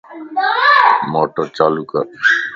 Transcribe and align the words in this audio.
موٽر 1.11 1.45
چالو 1.57 1.81
ڪر 1.91 2.05